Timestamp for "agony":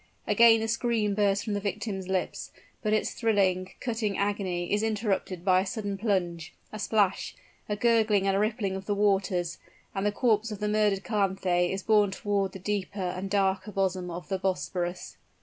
4.17-4.73